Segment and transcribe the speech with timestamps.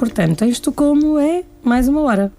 [0.00, 2.32] Portanto, em Estocolmo é mais uma hora.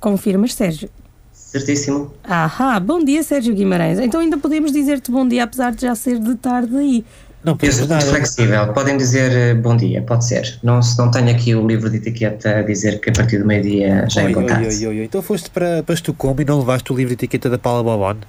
[0.00, 0.88] Confirmas, Sérgio?
[1.30, 2.10] Certíssimo.
[2.24, 3.98] Ahá, bom dia, Sérgio Guimarães.
[3.98, 7.04] Então ainda podemos dizer-te bom dia, apesar de já ser de tarde aí.
[7.44, 8.06] Não sou nada.
[8.06, 8.72] flexível.
[8.72, 10.58] Podem dizer eh, bom dia, pode ser.
[10.62, 13.44] Não, se não tenho aqui o livro de etiqueta a dizer que a partir do
[13.44, 14.66] meio-dia já é Oi, boa oi, tarde.
[14.68, 15.04] oi, oi, oi.
[15.04, 18.20] Então foste para, para Estocolmo e não levaste o livro de etiqueta da Paula Bobon?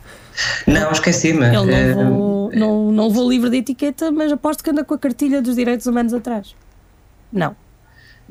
[0.67, 1.45] Não, esqueci-me.
[1.45, 4.93] Ele Eh, não levou, não, não levou livro de etiqueta, mas aposto que anda com
[4.93, 6.53] a cartilha dos direitos humanos atrás.
[7.31, 7.55] Não.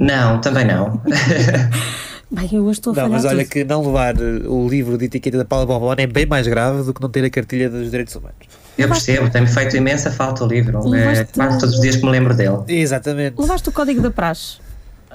[0.03, 1.01] Não, também não.
[2.31, 3.51] Bem, eu hoje estou a Não, mas olha tudo.
[3.51, 6.83] que não levar eh, o livro de etiqueta da Paula Bobon é bem mais grave
[6.83, 8.39] do que não ter a cartilha dos direitos humanos.
[8.79, 10.79] Eu percebo, tem-me feito imensa falta o livro.
[10.79, 12.57] É Levaste- quase todos os dias que me lembro dele.
[12.69, 13.39] Exatamente.
[13.39, 14.57] Levaste o código da praxe,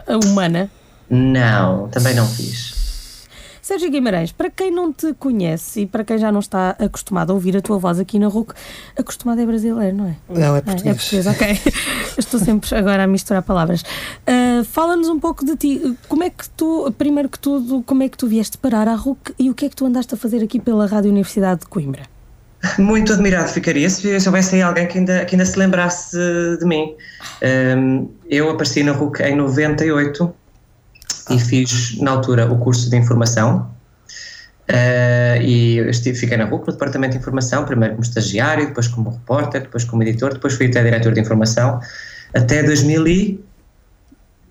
[0.08, 0.70] a humana.
[1.10, 2.76] Não, também não fiz.
[3.68, 7.34] Sérgio Guimarães, para quem não te conhece e para quem já não está acostumado a
[7.34, 8.54] ouvir a tua voz aqui na RUC,
[8.98, 10.16] acostumado é brasileiro, não é?
[10.30, 10.86] Não, é Ah, português.
[10.86, 11.74] É português, ok.
[12.18, 13.84] Estou sempre agora a misturar palavras.
[14.26, 15.98] Ah, Fala-nos um pouco de ti.
[16.08, 19.34] Como é que tu, primeiro que tudo, como é que tu vieste parar à RUC
[19.38, 22.04] e o que é que tu andaste a fazer aqui pela Rádio Universidade de Coimbra?
[22.80, 26.18] Muito admirado ficaria se se houvesse aí alguém que ainda, que ainda se lembrasse
[26.58, 26.96] de mim.
[27.78, 30.34] Um, eu apareci na RUC em 98
[31.30, 33.70] e fiz, na altura, o curso de informação.
[34.70, 39.10] Uh, e estive, fiquei na RUC, no Departamento de Informação, primeiro como estagiário, depois como
[39.10, 41.80] repórter, depois como editor, depois fui até diretor de informação,
[42.34, 43.46] até 2000 e,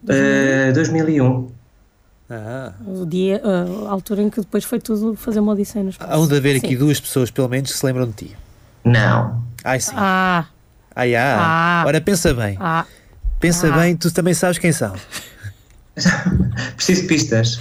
[0.05, 1.51] uh, 2001.
[2.31, 2.73] Ah.
[2.87, 6.17] O dia, ah, a altura em que depois foi tudo fazer uma audição nos Há
[6.27, 6.67] de haver Sim.
[6.67, 8.37] aqui duas pessoas, pelo menos, que se lembram de ti.
[8.85, 9.43] Não.
[9.63, 9.93] Ai sim.
[9.95, 10.47] Ah,
[10.95, 11.37] Ai, ah.
[11.39, 11.85] Ah.
[11.87, 12.57] Ora, pensa bem.
[12.59, 12.85] ah.
[13.39, 13.79] Pensa Ah.
[13.79, 14.95] bem, tu também sabes quem são.
[16.77, 17.61] Preciso de pistas.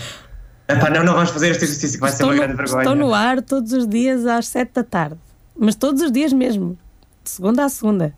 [0.67, 2.81] Epá, não, não vamos fazer este exercício que vai Estou ser uma no, grande vergonha.
[2.83, 5.17] estou no ar todos os dias às 7 da tarde.
[5.58, 6.78] Mas todos os dias mesmo.
[7.23, 8.13] De segunda a segunda.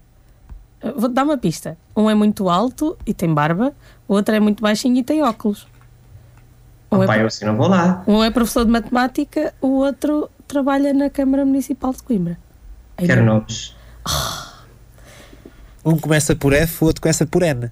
[0.95, 1.77] Vou-te dar uma pista.
[1.95, 3.73] Um é muito alto e tem barba,
[4.07, 5.67] o outro é muito baixinho e tem óculos.
[6.91, 8.03] Um, Opa, é, eu assim não vou lá.
[8.07, 12.37] um é professor de matemática, o outro trabalha na Câmara Municipal de Coimbra.
[12.97, 13.75] Ainda- Quero nomes.
[15.83, 17.71] Um começa por F, o outro começa por N.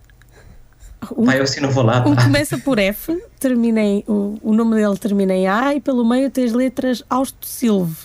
[1.16, 2.04] um, Pá, eu assim não vou lá.
[2.08, 2.24] um pá.
[2.26, 6.30] começa por F, termina em, o, o nome dele termina em A e pelo meio
[6.30, 7.96] tem as letras Austo Silve.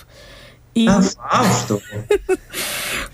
[0.75, 1.81] E, Ah, Fausto.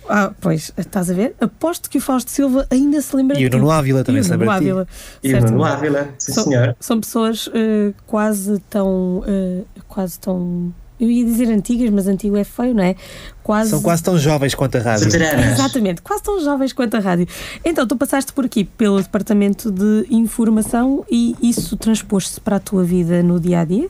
[0.10, 1.36] Ah, pois, estás a ver?
[1.42, 3.50] Aposto que o Fausto Silva ainda se lembra E o.
[3.50, 4.54] Nuno Ávila também se lembra.
[4.54, 4.88] Ávila,
[5.22, 5.42] E o.
[5.42, 6.76] Nuno Ávila, sim São- senhor.
[6.80, 9.24] São pessoas eh, quase tão.
[9.28, 10.74] eh, quase tão.
[11.00, 12.96] Eu ia dizer antigas, mas antigo é feio, não é?
[13.44, 13.70] Quase.
[13.70, 15.06] São quase tão jovens quanto a rádio.
[15.06, 15.60] Veteranas.
[15.60, 17.28] Exatamente, quase tão jovens quanto a rádio.
[17.64, 22.84] Então, tu passaste por aqui pelo Departamento de Informação e isso transpôs-se para a tua
[22.84, 23.90] vida no dia a dia?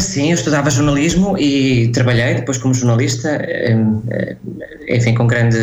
[0.00, 3.76] Sim, eu estudava jornalismo e trabalhei depois como jornalista, eh,
[4.10, 5.58] eh, enfim, com grande.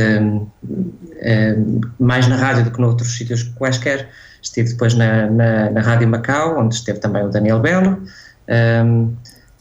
[1.22, 1.56] eh,
[2.00, 4.10] mais na rádio do que noutros sítios quaisquer.
[4.42, 8.02] Estive depois na, na, na Rádio Macau, onde esteve também o Daniel Belo.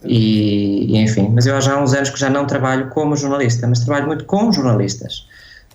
[0.05, 3.67] E, e, enfim, mas eu já há uns anos que já não trabalho como jornalista,
[3.67, 5.27] mas trabalho muito com jornalistas.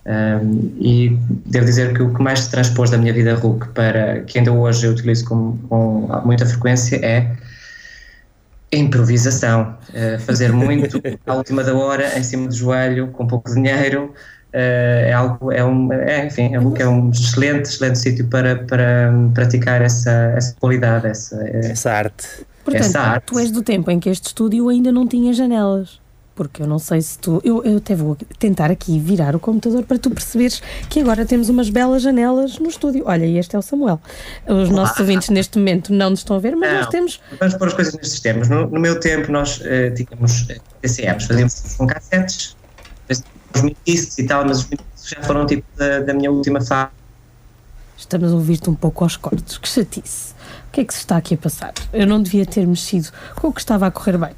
[0.06, 4.20] Um, e devo dizer que o que mais se transpôs da minha vida RUC para
[4.20, 7.32] que ainda hoje eu utilizo com, com muita frequência é
[8.72, 9.76] a improvisação.
[9.90, 14.14] Uh, fazer muito à última da hora, em cima do joelho, com pouco dinheiro.
[14.54, 18.56] Uh, é algo, é um, é, enfim, é, um, é um excelente, excelente sítio para,
[18.56, 22.46] para praticar essa, essa qualidade, essa, Essa arte.
[22.66, 23.26] Portanto, Essa arte.
[23.26, 26.00] tu és do tempo em que este estúdio ainda não tinha janelas.
[26.34, 27.40] Porque eu não sei se tu.
[27.42, 30.60] Eu, eu até vou tentar aqui virar o computador para tu perceberes
[30.90, 33.04] que agora temos umas belas janelas no estúdio.
[33.06, 33.98] Olha, e este é o Samuel.
[34.46, 36.80] Os nossos ouvintes neste momento não nos estão a ver, mas Não.
[36.80, 37.20] nós temos.
[37.40, 38.48] Vamos pôr as coisas nestes termos.
[38.50, 42.54] No, no meu tempo, nós eh, tínhamos eh, TCMs, fazíamos com cassetes,
[43.08, 46.90] os mini-discs e tal, mas os mini-discs já foram tipo da, da minha última fase.
[47.96, 49.56] Estamos a ouvir-te um pouco aos cortes.
[49.56, 50.34] Que chatice.
[50.76, 51.72] O que é que se está aqui a passar?
[51.90, 54.32] Eu não devia ter mexido com o que estava a correr bem.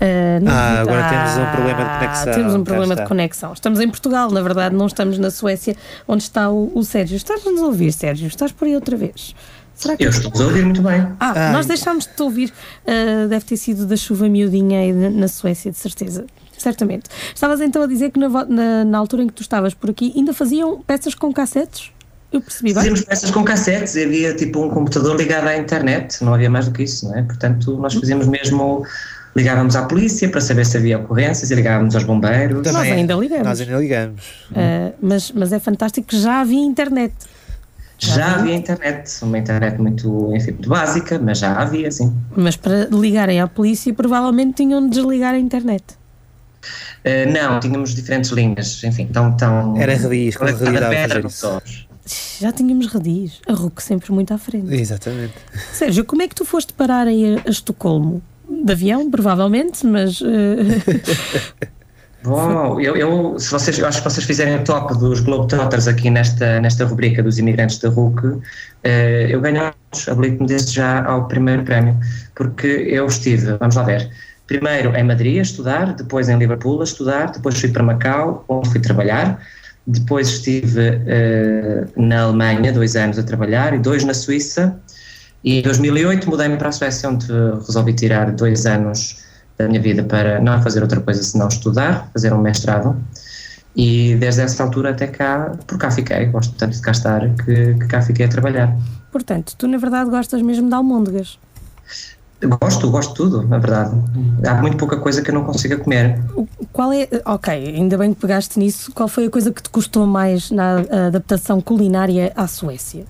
[0.00, 2.34] Ah, não Ah, devia- agora temos um problema de conexão.
[2.34, 3.52] Temos um problema de conexão.
[3.52, 5.76] Estamos em Portugal, na verdade, não estamos na Suécia,
[6.08, 7.16] onde está o, o Sérgio.
[7.16, 8.26] Estás-nos a ouvir, Sérgio?
[8.26, 9.36] Estás por aí outra vez?
[9.72, 11.00] Será que Eu estou a ouvir muito bem.
[11.20, 12.52] Ah, Ah, nós e- deixámos de te ouvir.
[12.84, 16.26] Ah, deve ter sido da chuva miudinha aí na, Suécia, de certeza.
[16.58, 17.04] Certamente.
[17.32, 20.12] Estavas então a dizer que na, na- na altura em que tu estavas por aqui
[20.16, 21.92] ainda faziam peças com cassetes?
[22.34, 22.74] Eu percebi bem.
[22.74, 26.66] Fazíamos peças com cassetes e havia tipo um computador ligado à internet, não havia mais
[26.66, 27.22] do que isso, não é?
[27.22, 28.84] Portanto, nós fazíamos mesmo.
[29.36, 32.56] Ligávamos à polícia para saber se havia ocorrências e ligávamos aos bombeiros.
[32.56, 32.94] Nós Também é.
[32.94, 33.46] ainda ligamos.
[33.46, 34.22] Nós ainda ligamos.
[34.54, 37.14] Ah, mas, mas é fantástico que já havia internet.
[37.98, 42.12] Já havia internet, uma internet muito, enfim, muito básica, mas já havia, sim.
[42.36, 45.84] Mas para ligarem à polícia, provavelmente tinham de desligar a internet.
[47.04, 49.36] Uh, não, tínhamos diferentes linhas, enfim, tão.
[49.36, 51.22] tão Era raiz, com conectada
[52.40, 53.40] já tínhamos radiz.
[53.46, 54.72] A RUC sempre muito à frente.
[54.74, 55.34] Exatamente.
[55.72, 58.22] Sérgio, como é que tu foste parar aí a, Estocolmo?
[58.48, 60.20] De avião, provavelmente, mas.
[60.22, 61.74] eh,
[62.24, 66.08] Bom, eu, eu, se vocês, eu acho que vocês fizerem o top dos Globetrotters aqui
[66.08, 68.40] nesta, nesta rubrica dos imigrantes da RUC,
[68.82, 69.74] eh, eu ganho
[70.08, 71.98] habilito-me desde já ao primeiro prémio,
[72.34, 74.10] porque eu estive, vamos lá ver,
[74.46, 78.70] primeiro em Madrid a estudar, depois em Liverpool a estudar, depois fui para Macau, onde
[78.70, 79.38] fui trabalhar,
[79.86, 84.78] depois estive eh, na Alemanha dois anos a trabalhar e dois na Suíça,
[85.44, 87.26] e em 2008 mudei-me para a Suécia, onde
[87.66, 89.22] resolvi tirar dois anos
[89.58, 92.96] da minha vida para não fazer outra coisa senão estudar, fazer um mestrado.
[93.76, 97.74] E desde essa altura até cá, por cá fiquei, gosto tanto de cá estar que,
[97.74, 98.74] que cá fiquei a trabalhar.
[99.12, 101.38] portanto, tu na verdade gostas mesmo de almôndegas.
[102.46, 103.96] Gosto, gosto de tudo, na verdade.
[104.46, 106.18] Há muito pouca coisa que eu não consiga comer.
[106.72, 107.08] Qual é.
[107.24, 108.92] Ok, ainda bem que pegaste nisso.
[108.92, 113.04] Qual foi a coisa que te custou mais na adaptação culinária à Suécia?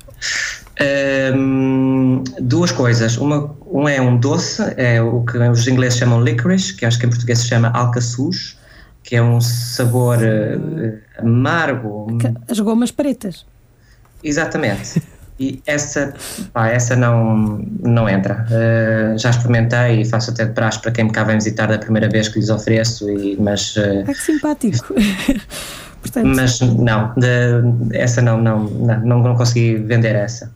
[1.37, 3.17] Hum, duas coisas.
[3.17, 7.07] Uma, um é um doce, é o que os ingleses chamam licorice, que acho que
[7.07, 8.59] em português se chama alcaçuz,
[9.03, 13.47] que é um sabor eh, amargo, As gomas pretas.
[14.23, 15.03] Exatamente.
[15.39, 16.15] E essa,
[16.53, 18.47] pá, essa não, não entra.
[18.49, 21.79] Uh, já experimentei e faço até de praxe para quem me cá vem visitar da
[21.79, 24.95] primeira vez que lhes ofereço, e, mas, uh, Ah, que simpático.
[26.01, 30.53] Portanto, mas não, de- essa não, não, não, não, consegui vender essa.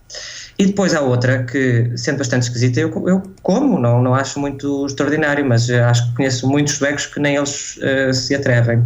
[0.58, 4.84] E depois há outra que, sendo bastante esquisita, eu, eu como, não, não acho muito
[4.84, 8.84] extraordinário, mas acho que conheço muitos suecos que nem eles eh, se atrevem,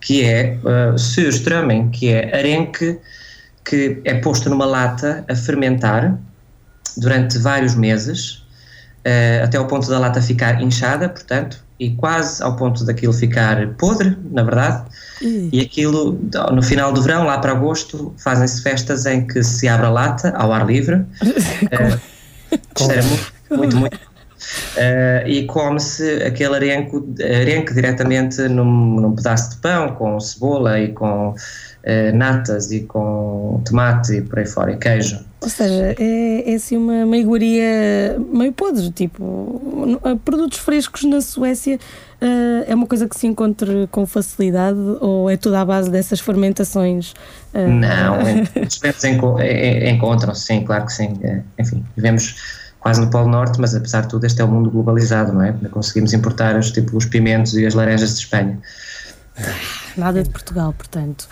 [0.00, 2.98] que é uh, surströmming, que é arenque
[3.64, 6.18] que é posto numa lata a fermentar
[6.96, 8.44] durante vários meses,
[9.04, 13.66] eh, até ao ponto da lata ficar inchada, portanto, e quase ao ponto daquilo ficar
[13.74, 14.84] podre, na verdade,
[15.20, 16.18] Ih, e aquilo,
[16.52, 20.32] no final do verão, lá para agosto, fazem-se festas em que se abre a lata
[20.36, 21.04] ao ar livre.
[21.70, 21.98] Eh,
[22.76, 23.98] isto era muito, muito, muito.
[24.76, 30.92] Eh, e come-se aquele arenco, arenque diretamente num, num pedaço de pão, com cebola e
[30.92, 31.34] com
[31.84, 35.18] eh, natas e com tomate e por aí fora, e queijo.
[35.40, 39.60] Ou seja, é, é assim uma, uma iguaria meio podre, tipo,
[40.02, 41.78] n- produtos frescos na Suécia
[42.20, 46.20] eh, é uma coisa que se encontra com facilidade ou é tudo à base dessas
[46.20, 47.12] fermentações?
[47.52, 48.16] eh, Não,
[49.06, 51.18] enco- eh, encontram-se, sim, claro que sim.
[51.22, 52.36] Eh, Enfim, vivemos
[52.80, 55.52] quase no Polo Norte, mas apesar de tudo, este é o mundo globalizado, não é?
[55.70, 58.58] Conseguimos importar os, tipo, os pimentos e as laranjas de Espanha.
[59.96, 61.28] Nada de Portugal, portanto.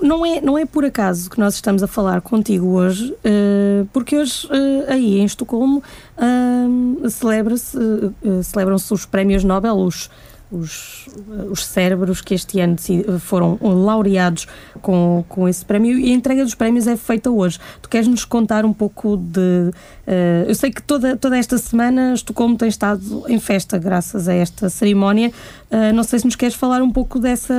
[0.00, 4.16] Não é, não é por acaso que nós estamos a falar contigo hoje, eh, porque
[4.16, 5.82] hoje eh, aí em Estocolmo
[6.16, 10.08] ah, celebra-se, eh, celebram-se os prémios Nobel, os,
[10.52, 11.06] os,
[11.50, 12.76] os cérebros que este ano
[13.18, 14.46] foram laureados
[14.80, 17.58] com, com esse prémio e a entrega dos prémios é feita hoje.
[17.80, 19.70] Tu queres nos contar um pouco de.
[20.06, 24.34] eh, eu sei que toda, toda esta semana Estocolmo tem estado em festa graças a
[24.34, 25.32] esta cerimónia.
[25.70, 27.54] Eh, não sei se nos queres falar um pouco dessa.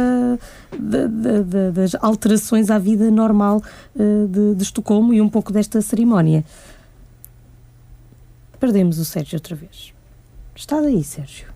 [0.78, 3.62] da- da- da- das alterações à vida normal
[3.98, 6.44] eh, de, de Estocolmo e um pouco desta cerimónia.
[8.60, 9.94] Perdemos o Sérgio outra vez.
[10.56, 11.53] Está daí, Sérgio.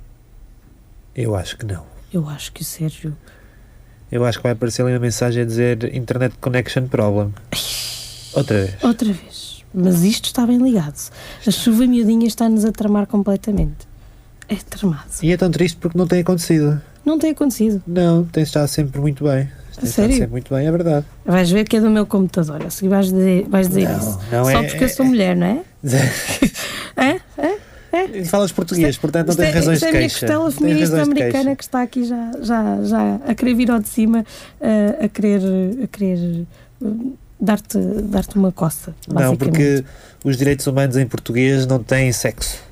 [1.18, 1.84] Eu acho que não.
[2.14, 3.18] Eu acho que o Sérgio.
[4.12, 7.34] Eu acho que vai aparecer ali uma mensagem a dizer Internet Connection Problem.
[8.34, 8.84] Outra vez.
[8.84, 9.66] Outra vez.
[9.74, 10.96] Mas isto está bem ligado.
[11.46, 13.88] A chuva miudinha está-nos a tramar completamente.
[14.48, 15.04] É tramado.
[15.22, 16.82] E é tão triste porque não tem acontecido.
[17.04, 17.82] Não tem acontecido.
[17.86, 19.46] Não, tem estado sempre muito bem.
[19.46, 20.16] Tem estado sério?
[20.16, 21.06] sempre muito bem, é verdade.
[21.26, 22.66] Vais ver que é do meu computador.
[22.66, 24.20] A seguir vais dizer, vais dizer Não, isso.
[24.32, 25.48] não Só é- porque eu sou mulher, não?
[25.48, 25.64] É?
[28.20, 28.26] É?
[28.26, 30.20] Falas português, portanto não Isto tens é, razões isto é a de minha queixa.
[30.26, 31.56] costela Tens feminista de americana queixa.
[31.56, 34.26] que está aqui já, já, já a querer vir ao de cima,
[34.62, 35.42] eh, a querer,
[35.84, 36.46] a querer
[36.84, 36.88] eh,
[37.40, 38.96] dar-te dar uma coça.
[39.08, 39.84] Não, porque
[40.24, 42.67] os direitos humanos em português não têm sexo.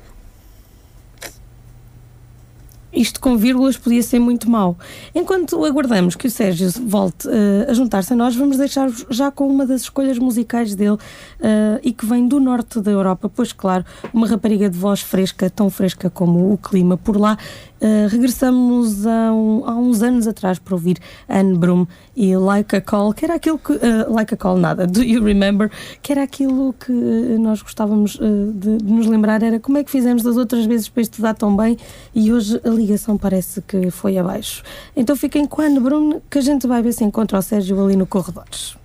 [2.96, 4.76] Isto com vírgulas podia ser muito mau.
[5.14, 9.46] Enquanto aguardamos que o Sérgio volte eh, a juntar-se a nós, vamos deixar-vos já com
[9.46, 10.96] uma das escolhas musicais dele
[11.38, 13.84] eh, e que vem do norte da Europa, pois claro,
[14.14, 17.36] uma rapariga de voz fresca, tão fresca como o clima por lá.
[17.80, 22.80] Eh, regressamos a, um- há uns anos atrás para ouvir Anne Brum e Like a
[22.80, 23.72] Call, que era aquilo que.
[23.74, 25.70] eh, like a Call, nada, do you remember?
[26.02, 29.84] Que era aquilo que eh, nós gostávamos eh, de, de nos lembrar, era como é
[29.84, 31.76] que fizemos das outras vezes para isto dar tão bem
[32.14, 34.62] e hoje a ligação parece que foi abaixo.
[34.96, 37.84] Então fiquem com a Anne Brum, que a gente vai ver se encontra o Sérgio
[37.84, 38.76] ali no Corredores.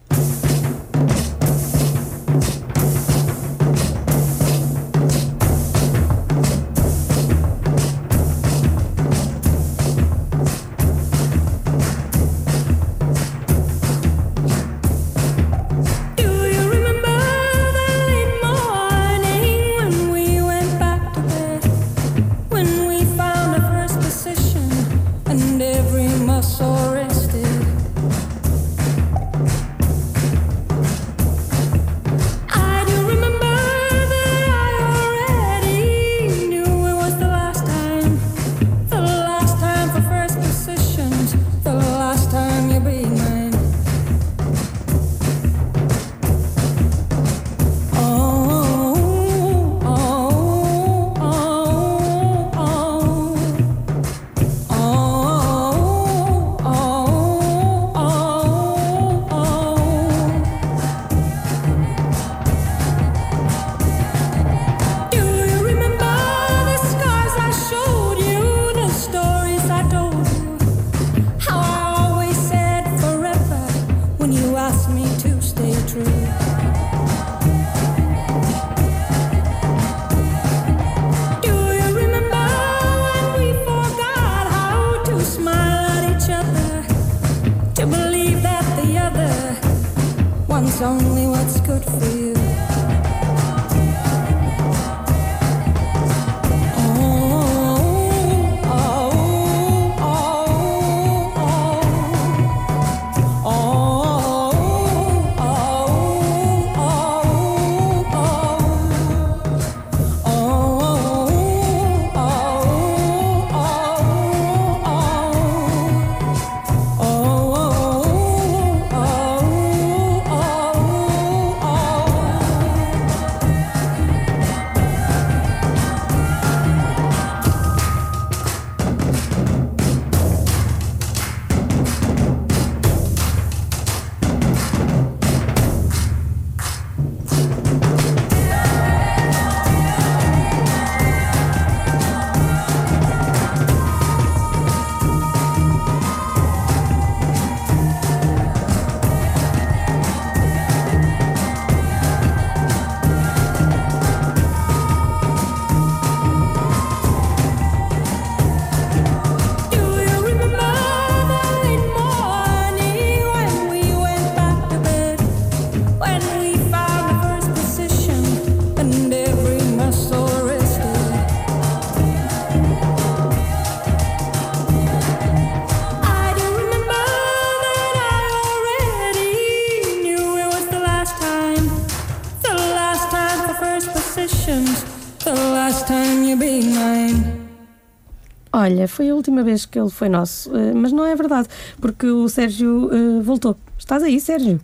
[188.72, 191.50] Olha, foi a última vez que ele foi nosso, eh, mas não é verdade,
[191.80, 193.58] porque o Sérgio eh, voltou.
[193.78, 194.62] Estás aí, Sérgio?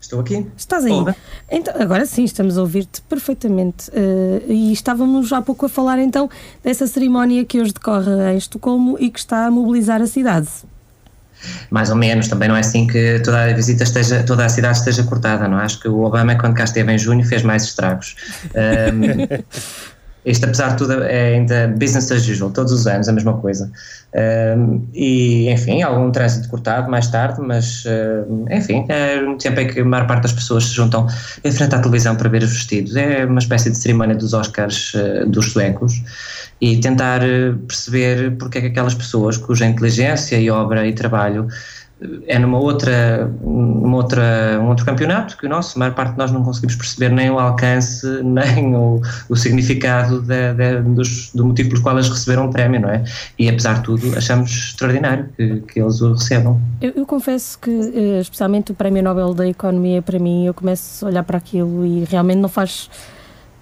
[0.00, 0.46] Estou aqui.
[0.56, 0.92] Estás aí?
[0.92, 1.14] Olá.
[1.50, 3.90] Então, agora sim, estamos a ouvir-te perfeitamente.
[3.92, 6.30] Eh, e estávamos há pouco a falar então
[6.64, 10.48] dessa cerimónia que hoje decorre em Estocolmo e que está a mobilizar a cidade.
[11.70, 14.78] Mais ou menos, também não é assim que toda a visita esteja, toda a cidade
[14.78, 15.64] esteja cortada, não é?
[15.64, 18.16] Acho que o Obama, quando cá esteve em junho, fez mais estragos.
[18.54, 19.90] Um,
[20.24, 23.70] isto, apesar de tudo, é ainda business as usual, todos os anos a mesma coisa.
[24.12, 27.84] Um, e, enfim, algum trânsito cortado mais tarde, mas,
[28.50, 31.06] enfim, é tempo em que a maior parte das pessoas se juntam
[31.44, 32.96] em frente à televisão para ver os vestidos.
[32.96, 36.02] É uma espécie de cerimónia dos Oscars uh, dos suecos
[36.60, 41.48] e tentar uh, perceber porque é que aquelas pessoas cuja inteligência e obra e trabalho
[42.26, 46.18] é numa outra, numa outra, um outro campeonato que o nosso, a maior parte de
[46.18, 51.44] nós não conseguimos perceber nem o alcance, nem o, o significado de, de, dos, do
[51.44, 53.04] motivo pelo qual eles receberam o prémio, não é?
[53.38, 56.60] E apesar de tudo, achamos extraordinário que, que eles o recebam.
[56.80, 61.04] Eu, eu confesso que, eh, especialmente o Prémio Nobel da Economia, para mim, eu começo
[61.04, 62.88] a olhar para aquilo e realmente não faz.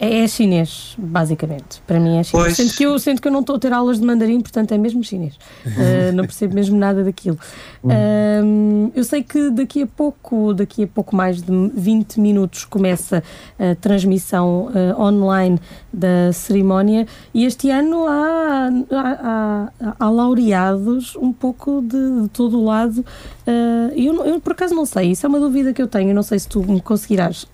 [0.01, 1.83] É, é chinês, basicamente.
[1.87, 2.31] Para mim é chinês.
[2.31, 2.57] Pois.
[2.57, 4.79] Sendo que, eu, sendo que eu não estou a ter aulas de mandarim, portanto é
[4.79, 5.35] mesmo chinês.
[5.67, 7.39] Uh, não percebo mesmo nada daquilo.
[7.85, 13.23] Um, eu sei que daqui a pouco, daqui a pouco mais de 20 minutos, começa
[13.59, 15.61] a transmissão uh, online
[15.93, 22.59] da cerimónia e este ano há, há, há, há laureados um pouco de, de todo
[22.59, 23.05] o lado.
[23.47, 26.15] Uh, eu, eu por acaso não sei, isso é uma dúvida que eu tenho, eu
[26.15, 27.47] não sei se tu me conseguirás.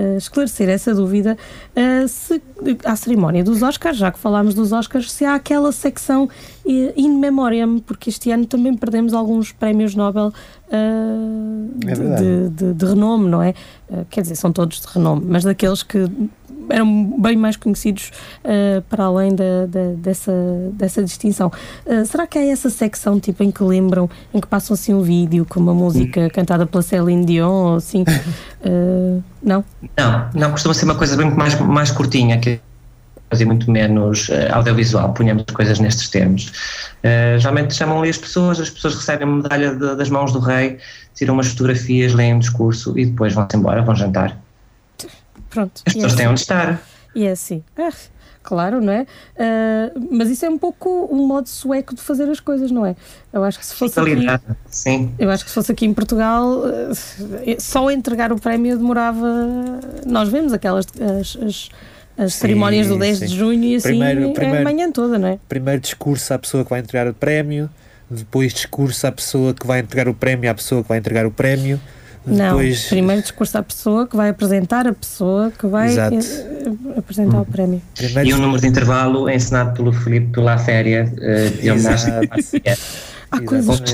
[0.00, 1.36] Uh, uh, esclarecer essa dúvida
[1.76, 2.40] uh, se
[2.84, 7.18] à cerimónia dos Oscars, já que falámos dos Oscars, se há aquela secção uh, in
[7.18, 10.32] memoriam, porque este ano também perdemos alguns prémios Nobel
[10.72, 13.54] É de, de, de- de renome, não é?
[14.08, 15.98] quer dizer, são todos de renome, mas daqueles que
[16.70, 18.10] eram bem mais conhecidos
[18.44, 20.32] uh, para além da, da- dessa,
[20.72, 21.52] dessa distinção.
[21.86, 25.02] Uh, será que há essa secção tipo em que lembram, em que passam assim um
[25.02, 28.02] vídeo com uma música cantada pela Céline Dion ou assim?
[28.02, 29.64] Uh, não?
[29.96, 32.38] Não, não costuma ser uma coisa bem mais, mais curtinha.
[32.38, 32.60] Que
[33.38, 36.46] e muito menos uh, audiovisual, punhamos as coisas nestes termos.
[37.04, 40.40] Uh, geralmente chamam ali as pessoas, as pessoas recebem a medalha de, das mãos do
[40.40, 40.78] rei,
[41.14, 44.36] tiram umas fotografias, leem um discurso e depois vão-se embora, vão jantar.
[45.50, 45.82] Pronto.
[45.86, 46.30] As E é pessoas têm assim.
[46.32, 46.82] onde estar.
[47.14, 47.62] E é assim.
[47.76, 47.90] Ah,
[48.42, 49.06] claro, não é?
[49.38, 52.94] Ah, mas isso é um pouco um modo sueco de fazer as coisas, não é?
[53.32, 54.26] Eu acho que se fosse aqui,
[54.70, 55.12] sim.
[55.18, 56.62] eu acho que se fosse aqui em Portugal,
[57.46, 59.26] eh, só entregar o prémio demorava.
[60.06, 60.86] Nós vemos aquelas
[61.20, 61.68] as, as,
[62.18, 63.36] as Sim, cerimónias do 10 de sim.
[63.36, 65.38] junho e assim Primeiro- é a primeiro- manhã toda, não é?
[65.48, 67.68] Primeiro discurso à pessoa que vai entregar o prémio,
[68.10, 71.30] depois discurso à pessoa que vai entregar o prémio à pessoa que vai entregar o
[71.30, 71.80] prémio.
[72.26, 76.16] Não, Depois, primeiro discurso à pessoa que vai apresentar a pessoa que vai Exato.
[76.16, 77.80] eh, apresentar o prémio.
[77.94, 82.12] primeiro E um número de intervalo ensinado pelo Filipe Tula Féria, uh, de homenagem
[82.62, 83.10] Exato.
[83.30, 83.86] Há coisas Com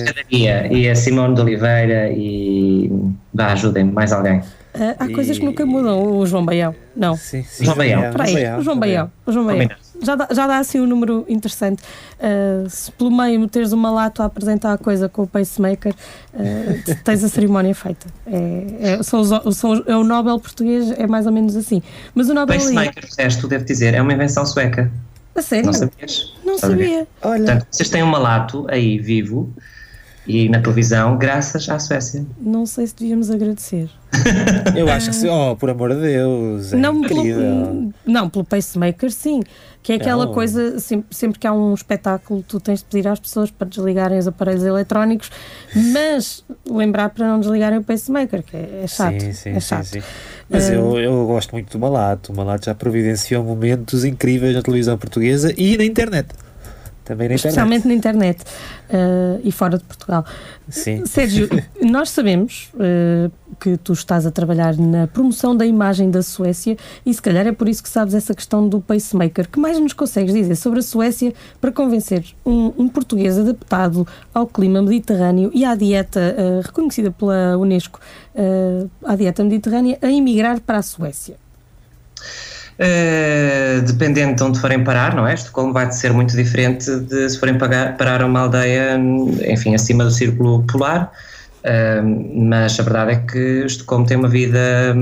[0.71, 2.91] e a Simone de Oliveira e
[3.33, 4.43] vá, ajudem-me, mais alguém.
[4.79, 6.19] Ah, há E- coisas que nunca mudam.
[6.19, 7.17] O João Baião, não.
[7.17, 7.65] Sim, sim.
[7.65, 8.05] João Baião.
[8.05, 9.11] Espera aí, o João Baião.
[9.27, 9.71] O João Baião.
[10.03, 11.83] Já dá, já dá assim um número interessante.
[12.21, 15.95] Ah, se pelo meio meteres uma lata a apresentar a coisa com o pacemaker,
[16.35, 16.39] ah,
[17.05, 18.07] tens a cerimónia feita.
[18.27, 18.65] É,
[18.99, 21.83] é, são os- são os- é o Nobel português, é mais ou menos assim.
[22.15, 24.91] Mas o Nobel Pacemaker, de resto, devo dizer, é uma invenção sueca.
[25.35, 26.35] a sério, Não sabias?
[26.45, 27.07] não sabia.
[27.23, 29.53] Olha, Portanto, vocês têm um malato aí vivo
[30.27, 32.25] e na televisão, graças à Suécia.
[32.41, 33.89] Não sei se devíamos agradecer.
[34.77, 35.29] eu acho que sim.
[35.29, 36.73] Oh, por amor de Deus.
[36.73, 37.35] É não, incrível.
[37.37, 39.43] pelo, não, pelo pacemaker, sim.
[39.83, 40.35] Que é aquela Não.
[40.35, 44.19] coisa, sempre, sempre que há um espetáculo, tu tens de pedir às pessoas para desligarem
[44.19, 45.31] os aparelhos eletrónicos,
[45.93, 49.21] mas lembrar para não desligarem o pacemaker, que é, é chato.
[49.21, 49.85] Sim, sim, é sim, chato.
[49.85, 50.03] sim.
[50.51, 50.75] Mas Ah.
[50.75, 52.33] eu, eu gosto muito do Malato.
[52.33, 56.31] O Malato já providenciou momentos incríveis na televisão portuguesa e na internet.
[57.07, 57.47] Também na internet.
[57.47, 58.45] Especialmente na internet
[58.91, 60.25] ah, e fora de Portugal.
[60.69, 61.07] Sim.
[61.07, 61.49] Sérgio,
[61.81, 67.15] nós sabemos ah, que tu estás a trabalhar na promoção da imagem da Suécia e
[67.15, 69.49] se calhar é por isso que sabes essa questão do pacemaker.
[69.49, 74.45] que mais nos consegues dizer sobre a Suécia para convencer um, um português adaptado ao
[74.45, 78.01] clima mediterrâneo e à dieta ah, reconhecida pela Unesco,
[79.05, 81.37] à dieta mediterrânea, a emigrar para a Suécia?
[83.97, 85.35] Dependendo de onde forem parar, não é?
[85.35, 88.99] Estocolmo vai ser muito diferente de se forem pagar, parar a uma aldeia,
[89.51, 91.11] enfim, acima do círculo polar.
[91.65, 94.95] Uh, mas a verdade é que Estocolmo tem uma vida,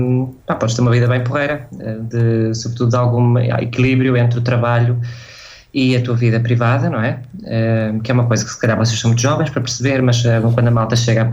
[0.47, 4.41] pá, podes ter uma vida bem porreira, uh, de, sobretudo de algum equilíbrio entre o
[4.41, 4.99] trabalho
[5.73, 7.19] e a tua vida privada, não é?
[7.43, 10.23] Uh, que é uma coisa que se calhar vocês são muito jovens para perceber, mas
[10.23, 11.31] uh, quando a malta chega,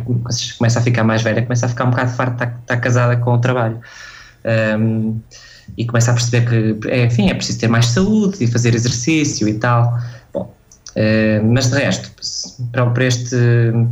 [0.59, 3.33] começa a ficar mais velha, começa a ficar um bocado farta de estar casada com
[3.33, 3.81] o trabalho.
[4.79, 5.21] Um,
[5.77, 9.49] e começa a perceber que, é, enfim, é preciso ter mais saúde e fazer exercício
[9.49, 9.99] e tal.
[10.33, 10.55] Bom,
[10.95, 12.11] eh, mas de resto,
[12.71, 13.37] para, para, este,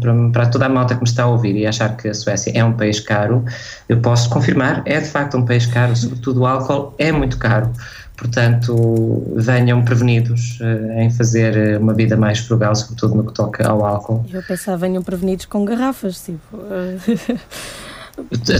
[0.00, 2.52] para, para toda a malta que me está a ouvir e achar que a Suécia
[2.54, 3.44] é um país caro,
[3.88, 7.72] eu posso confirmar, é de facto um país caro, sobretudo o álcool é muito caro.
[8.16, 13.66] Portanto, venham prevenidos eh, em fazer eh, uma vida mais frugal, sobretudo no que toca
[13.66, 14.26] ao álcool.
[14.30, 16.58] Eu pensava venham prevenidos com garrafas, tipo.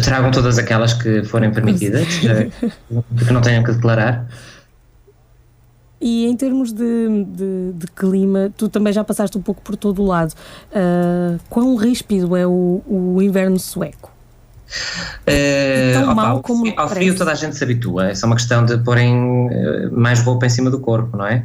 [0.05, 2.51] Tragam todas aquelas que forem permitidas, eh,
[3.19, 4.27] que não tenham que declarar.
[6.01, 10.03] E em termos de, de, de clima, tu também já passaste um pouco por todo
[10.03, 10.33] o lado.
[10.75, 14.11] Ah, quão ríspido é o, o inverno sueco?
[15.27, 17.19] Eh, tão opa, ao como frio- ao frio parece.
[17.19, 19.51] toda a gente se habitua, é só uma questão de porem
[19.91, 21.45] mais roupa em cima do corpo, não é?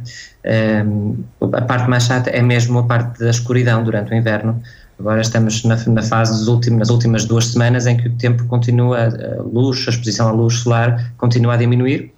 [1.52, 4.62] A parte mais chata é mesmo a parte da escuridão durante o inverno.
[4.98, 9.08] Agora estamos na, na fase últimos, nas últimas duas semanas em que o tempo continua,
[9.08, 12.12] a luz, a exposição à luz solar continua a diminuir.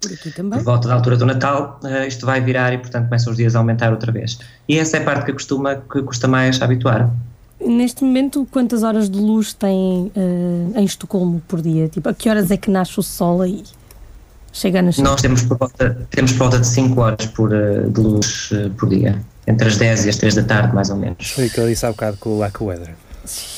[0.00, 0.60] Por aqui Por também.
[0.60, 3.58] volta da altura do Natal, eh, isto vai virar e, portanto, começam os dias a
[3.58, 4.38] aumentar outra vez.
[4.68, 7.10] E essa é a parte que costuma, que custa mais habituar.
[7.60, 11.88] Neste momento, quantas horas de luz tem ah, em Estocolmo por dia?
[11.88, 13.62] Tipo, a que horas é que nasce o sol aí?
[14.52, 15.02] Chega a nascer?
[15.02, 18.70] Nós temos por volta, temos por volta de 5 horas por, eh, de luz eh,
[18.76, 21.30] por dia, entre as 10 e as 3 da tarde, mais ou menos.
[21.30, 22.94] Foi o que eu disse há bocado com o AccuWeather.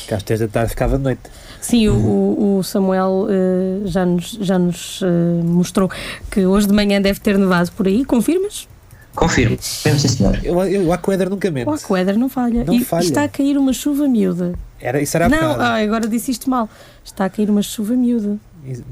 [0.07, 1.21] Que às três da tarde ficava de noite.
[1.61, 5.89] Sim, o, o- Samuel ah, já nos, já nos ah, mostrou
[6.31, 8.05] que hoje de manhã deve ter nevado por aí.
[8.05, 8.69] Confirmas?
[9.15, 10.39] Confirmo, sim senhor.
[10.43, 11.69] Eu, eu, o AccuWeather nunca mente.
[11.69, 12.65] O Aqueder não falha.
[12.65, 13.05] Não e falha.
[13.05, 14.55] está a cair uma chuva miúda.
[14.81, 16.69] Era, isso era há não, ah, agora disse isto mal.
[17.05, 18.37] Está a cair uma chuva miúda.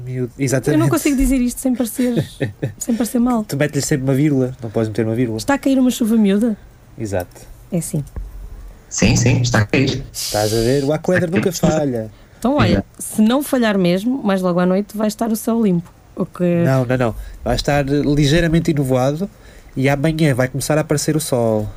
[0.05, 0.79] Miúdo, Eu Exatamente.
[0.79, 2.25] não consigo dizer isto sem parecer,
[2.77, 3.43] sem parecer mal.
[3.45, 5.37] Tu metes-lhe sempre uma vírgula, não podes meter uma vírgula.
[5.37, 6.57] Está a cair uma chuva miúda?
[6.97, 7.41] Exato.
[7.71, 8.03] É assim.
[8.89, 10.03] Sim, sim, está a cair.
[10.11, 10.83] Estás a ver?
[10.83, 12.11] O AccuWeather nunca falha.
[12.37, 15.91] Então, olha, se não falhar mesmo, mais logo à noite vai estar o céu limpo.
[16.15, 17.15] O que Não, não, não.
[17.43, 19.29] Vai estar ligeiramente enovoado
[19.77, 21.69] e amanhã vai começar a aparecer o sol.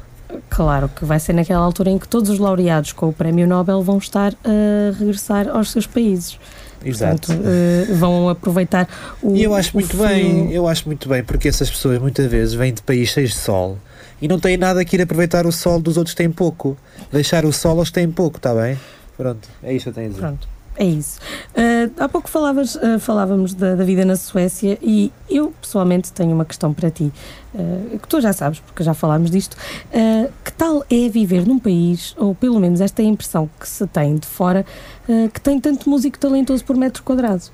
[0.51, 3.83] Claro que vai ser naquela altura em que todos os laureados com o Prémio Nobel
[3.83, 6.39] vão estar a regressar aos seus países.
[6.85, 7.29] Exato.
[7.29, 8.89] Portanto, eh, vão aproveitar
[9.23, 9.37] o.
[9.37, 10.09] E eu acho muito frio.
[10.09, 13.37] bem, eu acho muito bem, porque essas pessoas muitas vezes vêm de países cheios de
[13.37, 13.79] sol
[14.21, 16.77] e não têm nada que ir aproveitar o sol dos outros têm pouco.
[17.13, 18.79] Deixar o sol aos têm pouco, está bem?
[19.17, 20.21] Pronto, é isto que eu tenho a dizer.
[20.21, 21.21] Pronto, é isso.
[21.57, 26.33] Ah, há pouco falavas, ah, falávamos da, da vida na Suécia e eu pessoalmente tenho
[26.33, 27.13] uma questão para ti,
[27.55, 29.57] ah, que tu já sabes, porque já falámos disto.
[30.45, 33.87] Que tal é viver num país, ou pelo menos esta é a impressão que se
[33.87, 34.65] tem de fora,
[35.33, 37.45] que tem tanto músico talentoso por metro quadrado?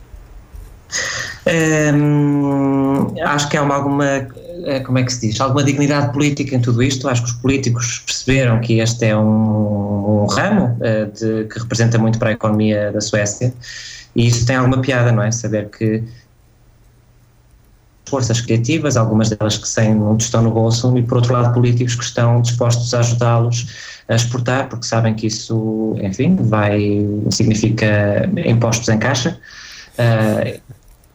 [3.24, 6.60] Acho que há uma, alguma, eh, como é que se diz, alguma dignidade política em
[6.60, 7.08] tudo isto.
[7.08, 11.98] Acho que os políticos perceberam que este é um, um ramo eh, de- que representa
[11.98, 13.52] muito para a economia da Suécia
[14.14, 15.30] e isso tem alguma piada, não é?
[15.30, 16.02] Saber que
[18.08, 21.94] forças criativas, algumas delas que sem um tostão no bolso, e por outro lado políticos
[21.94, 23.68] que estão dispostos a ajudá-los
[24.08, 29.38] a exportar, porque sabem que isso, enfim, vai, significa impostos em caixa.
[29.96, 30.42] Ah,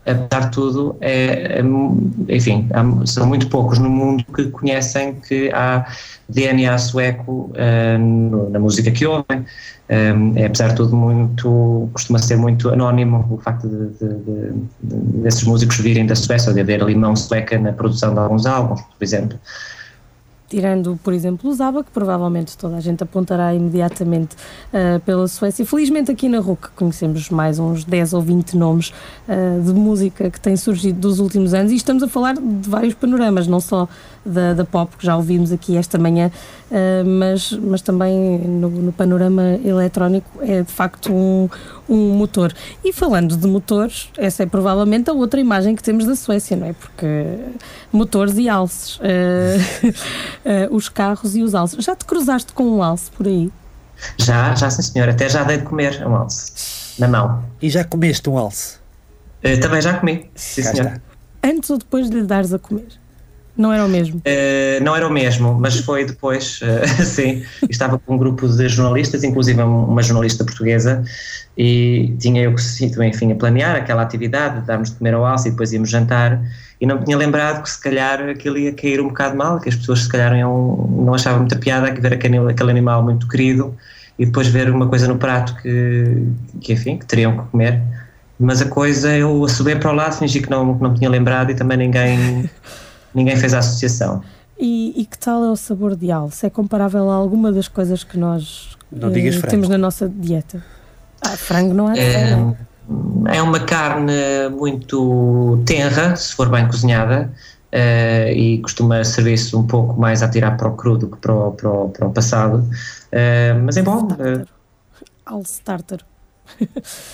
[0.05, 2.67] apesar de tudo, é, é- enfim,
[3.05, 5.85] são muito poucos no mundo que conhecem que há
[6.29, 7.51] DNA sueco
[7.99, 9.45] no- na música que ouvem.
[9.87, 9.93] Ah,
[10.35, 14.51] é, apesar de tudo, muito, costuma ser muito anónimo o facto de, de- de-
[14.83, 18.19] de- desses músicos virem da Suécia ou de haver ali mão sueca na produção de
[18.19, 19.37] alguns álbuns, por exemplo.
[20.47, 24.35] Tirando, por exemplo, o Zaba, que provavelmente toda a gente apontará imediatamente
[24.71, 25.65] ah, pela Suécia.
[25.65, 28.93] Felizmente aqui na RUC conhecemos mais uns 10 ou 20 nomes
[29.27, 32.93] ah, de música que têm surgido dos últimos anos e estamos a falar de vários
[32.93, 33.87] panoramas, não só
[34.25, 36.31] da, da pop, que já ouvimos aqui esta manhã,
[36.71, 41.47] ah, mas, mas também no, no panorama eletrónico é de facto um,
[41.87, 42.53] um motor.
[42.83, 46.67] E falando de motores, essa é provavelmente a outra imagem que temos da Suécia, não
[46.67, 46.73] é?
[46.73, 47.37] Porque
[47.91, 48.99] motores e alces.
[49.01, 51.83] ah, os carros e os alces.
[51.83, 53.51] Já te cruzaste com um alce por aí?
[54.17, 56.51] Já, já sim senhor, até já dei de comer um alce
[56.99, 57.43] na mão.
[57.61, 58.77] E já comeste um alce?
[59.61, 60.85] Também já comi, sim Cá senhor.
[60.87, 61.01] está.
[61.43, 62.87] Antes ou depois de lhe dares a comer?
[63.57, 64.21] Não era o mesmo?
[64.25, 67.43] Eh, não era o mesmo, mas foi depois, eh, sim.
[67.69, 71.03] Estava com um grupo de jornalistas, inclusive uma jornalista portuguesa,
[71.57, 72.61] e tinha eu que
[73.05, 76.41] enfim, a planear aquela atividade, de darmos de comer ao alce e depois íamos jantar,
[76.79, 79.69] e não me tinha lembrado que se calhar aquilo ia cair um bocado mal, que
[79.69, 83.27] as pessoas se calhar iam, não achavam muita piada que ver aquele, aquele animal muito
[83.27, 83.75] querido
[84.17, 86.27] e depois ver uma coisa no prato que,
[86.61, 87.81] que enfim, que teriam que comer.
[88.39, 91.09] Mas a coisa, eu subei para o lado, fingi que não, que não me tinha
[91.09, 92.49] lembrado e também ninguém,
[93.15, 94.21] ninguém fez a associação.
[94.59, 96.45] E, e que tal é o sabor de alce?
[96.45, 100.63] É comparável a alguma das coisas que nós Não eh, temos na nossa dieta?
[101.21, 103.37] Ah, frango não É, é?
[103.37, 104.13] é uma carne
[104.51, 107.31] muito tenra, se for bem cozinhada,
[107.71, 111.33] eh, e costuma servir-se um pouco mais a tirar para o cru do que para
[111.33, 112.65] o, para o, para o passado.
[113.11, 114.47] Eh, mas é bom, eh, Tártaro.
[115.25, 116.05] Alce tártaro.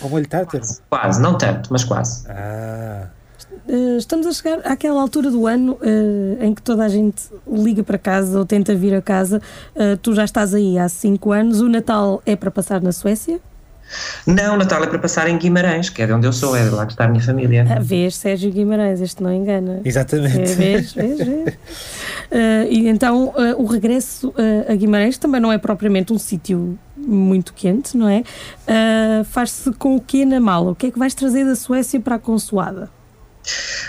[0.02, 0.62] Ao molho tártaro?
[0.90, 2.24] quase, não tanto, mas quase.
[2.28, 3.21] Ah, Eh,
[3.98, 7.98] estamos a chegar àquela altura do ano eh, em que toda a gente liga para
[7.98, 9.40] casa ou tenta vir a casa.
[9.74, 11.60] Eh, tu já estás aí há 5 anos.
[11.60, 13.40] O Natal é para passar na Suécia?
[14.26, 16.70] Não, Natal é para passar em Guimarães, que é de onde eu sou, é de
[16.70, 17.66] lá que está a minha família.
[17.68, 19.80] Ah, vês Sérgio Guimarães, este não engana.
[19.84, 20.38] exatamente.
[20.40, 21.58] É, vês, vês, vês.
[22.34, 26.78] Eh, e então eh, o regresso eh, a Guimarães também não é propriamente um sítio
[26.96, 28.24] muito quente, não é?
[28.66, 30.70] Eh, Faz-se com o quê na mala?
[30.70, 32.88] O que é que vais trazer da Suécia para a consoada?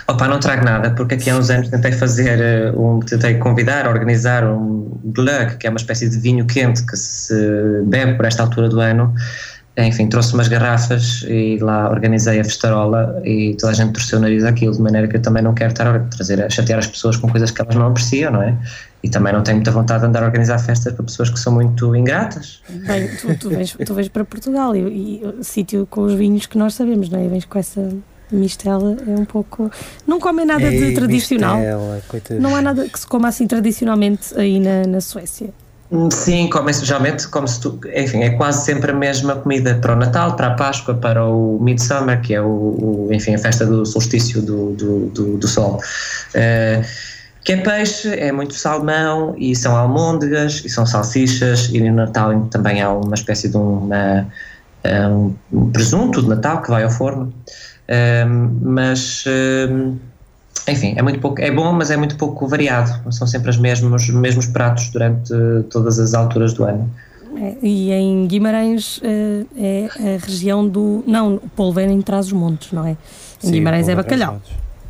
[0.07, 3.87] Opa, não trago nada, porque aqui há uns anos tentei fazer, eh, um, tentei convidar,
[3.87, 7.33] organizar um glögg, que é uma espécie de vinho quente que se
[7.85, 9.13] bebe por esta altura do ano.
[9.75, 14.21] Enfim, trouxe umas garrafas e lá organizei a festarola e toda a gente torceu o
[14.21, 16.85] nariz àquilo, de maneira que eu também não quero estar a trazer, a chatear as
[16.85, 18.55] pessoas com coisas que elas não apreciam, não é?
[19.01, 21.53] E também não tenho muita vontade de andar a organizar festas para pessoas que são
[21.53, 22.61] muito ingratas.
[22.69, 26.57] Bem, tu, tu, vens, tu vens para Portugal e, e sítio com os vinhos que
[26.57, 27.25] nós sabemos, não é?
[27.25, 27.89] E vens com essa
[28.36, 29.72] mistela, é um pouco.
[30.08, 31.58] Não comem nada de Ei, tradicional.
[31.58, 32.02] mistela.
[32.39, 35.50] Não há nada que se coma assim tradicionalmente aí na, na Suécia.
[36.12, 40.36] Sim, come-se geralmente, come-se tu, enfim, é quase sempre a mesma comida para o Natal,
[40.36, 44.41] para a Páscoa, para o Midsummer, que é o, o- enfim, a festa do solstício
[44.41, 45.80] do, do, do, do sol.
[46.34, 46.82] Eh,
[47.43, 52.39] que é peixe, é muito salmão, e são almôndegas, e são salsichas, e no Natal
[52.50, 54.26] também há uma espécie de uma,
[54.84, 55.08] eh,
[55.52, 57.32] um presunto de Natal que vai ao forno.
[58.62, 59.26] Mas
[60.67, 63.12] enfim, é muito pouco, é bom, mas é muito pouco variado.
[63.12, 65.34] São sempre os mesmos, mesmos pratos durante
[65.69, 66.89] todas as alturas do ano.
[67.36, 71.04] É, e em Guimarães eh, é a região do.
[71.08, 72.91] Não, o polvo é em trás os montes, não é?
[72.91, 72.98] Em
[73.48, 74.41] Sim, Guimarães é bacalhau.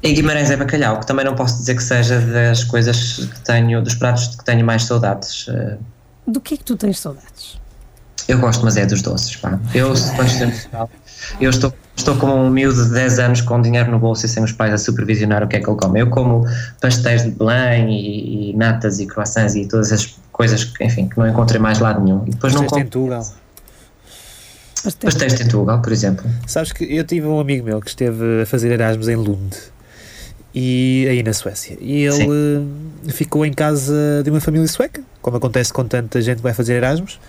[0.03, 3.81] Em Guimarães é bacalhau, que também não posso dizer que seja das coisas que tenho,
[3.81, 5.45] dos pratos de que tenho mais saudades.
[5.47, 5.77] Eh,
[6.27, 7.57] Do que é que tu tens saudades?
[8.27, 9.57] Eu gosto, mas é dos doces, pá.
[9.73, 10.89] Eu, quando estou em Portugal,
[11.39, 14.43] eu estou, estou como um miúdo de 10 anos com dinheiro no bolso e sem
[14.43, 16.01] os pais a supervisionar o que é que ele come.
[16.01, 16.45] Eu como
[16.81, 21.17] pastéis de Belém e, e natas e croissants e todas as coisas que, enfim, que
[21.17, 22.23] não encontrei mais lado nenhum.
[22.27, 23.25] E depois não Vocês têm como Tugal.
[24.83, 25.13] Pastéis.
[25.13, 26.29] pastéis de Tugal, por exemplo.
[26.45, 29.55] Sabes que eu tive um amigo meu que esteve a fazer Erasmus em Lund
[30.53, 32.67] e aí na Suécia e ele
[33.07, 36.53] eh, ficou em casa de uma família sueca, como acontece com tanta gente que vai
[36.53, 37.19] fazer Erasmus.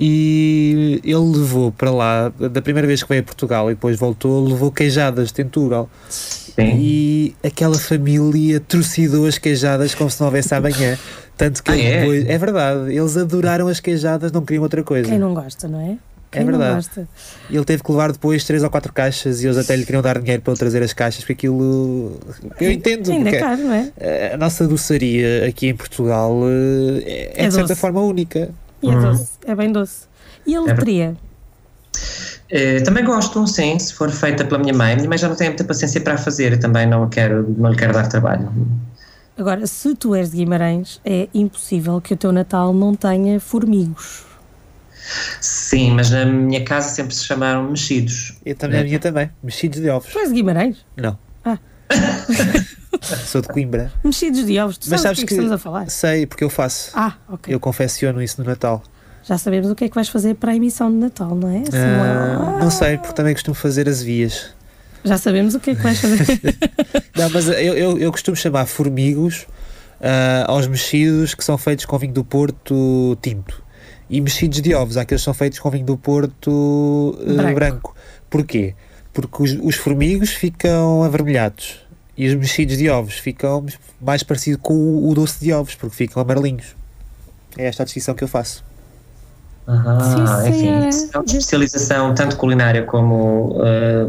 [0.00, 4.46] E ele levou para lá, da primeira vez que veio a Portugal e depois voltou,
[4.46, 5.90] levou queijadas de Tentugal.
[6.08, 6.76] Sim.
[6.78, 10.96] E aquela família trucidou as queijadas como se não houvesse amanhã.
[11.36, 12.00] Tanto que Ah, é?
[12.00, 15.08] depois, é verdade, eles adoraram as queijadas, não queriam outra coisa.
[15.08, 15.96] Quem não gosta, não é?
[16.30, 16.74] Quem É não verdade.
[16.74, 17.08] gosta?
[17.48, 20.02] E ele teve que levar depois três ou quatro caixas e eles até lhe queriam
[20.02, 22.18] dar dinheiro para ele trazer as caixas, porque aquilo.
[22.60, 24.32] Eu entendo, Ainda é porque caro, não é?
[24.34, 27.80] a nossa doçaria aqui em Portugal eh, é, é É de certa doce.
[27.80, 28.50] forma única.
[28.82, 29.00] E é Uhum.
[29.02, 30.06] doce, é bem doce.
[30.46, 30.78] E a verdade.
[30.80, 31.16] letria?
[32.50, 34.96] Eh, também gosto, sim, se for feita pela minha mãe.
[34.96, 37.70] Minha mãe já não tem muita paciência para a fazer e também não, quero, não
[37.70, 38.50] lhe quero dar trabalho.
[39.36, 44.24] Agora, se tu és de Guimarães, é impossível que o teu Natal não tenha formigos.
[45.40, 48.36] Sim, mas na minha casa sempre se chamaram mexidos.
[48.44, 49.30] E também a minha também.
[49.42, 50.10] Mexidos de ovos.
[50.12, 50.84] Tu és de Guimarães?
[50.96, 51.16] Não.
[53.26, 53.92] Sou de Coimbra.
[54.04, 55.90] Mexidos de ovos, tu Mas sabes, sabes o que, é que que- estamos a falar?
[55.90, 56.90] Sei, porque eu faço.
[56.94, 57.54] Ah, ok.
[57.54, 58.82] Eu confecciono isso no Natal.
[59.24, 61.58] Já sabemos o que é que vais fazer para a emissão de Natal, não é?
[61.58, 64.46] Assim, Ah, ah, não sei, porque também costumo fazer as vias.
[65.04, 66.40] Já sabemos o que é que vais fazer.
[67.16, 69.46] Não, mas eu, eu, eu costumo chamar formigos
[70.00, 73.62] ah, aos mexidos que são feitos com vinho do Porto tinto.
[74.10, 77.54] E mexidos de ovos, aqueles que são feitos com vinho do Porto ah, Branco.
[77.54, 77.96] branco.
[78.28, 78.74] Porquê?
[79.12, 81.80] Porque os, os formigos ficam avermelhados
[82.16, 83.64] e os mexidos de ovos ficam
[84.00, 86.76] mais parecido com o, o doce de ovos, porque ficam amarelinhos.
[87.56, 88.64] É esta a distinção que eu faço.
[89.70, 90.84] Ah, Sim, enfim, senhora.
[90.86, 94.06] questão de especialização tanto culinária como eh,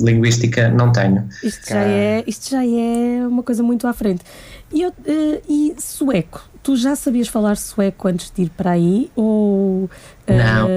[0.00, 1.28] linguística não tenho.
[1.42, 4.24] Isto já, é, isto já é uma coisa muito à frente.
[4.72, 6.48] E, eu, eh, e sueco?
[6.62, 9.10] Tu já sabias falar sueco antes de ir para aí?
[9.14, 9.90] Ou,
[10.26, 10.68] eh, Não.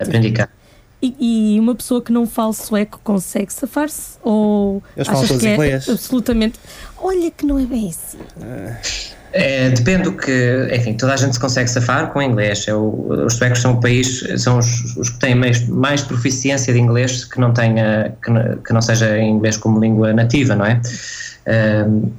[0.00, 0.48] Aprendi cá.
[1.02, 4.18] E, e uma pessoa que não fala sueco consegue safar-se?
[4.22, 5.88] Ou Eles falam achas todos que é inglês.
[5.88, 6.58] absolutamente.
[6.98, 8.18] Olha que não é bem assim.
[9.32, 12.66] É, depende do que, enfim, toda a gente se consegue safar com inglês.
[12.66, 16.72] É o- os suecos são o país, são os, os que têm mais, mais proficiência
[16.74, 20.66] de inglês que não tenha, que, não- que não seja inglês como língua nativa, não
[20.66, 20.80] é?
[21.46, 22.10] Ahm,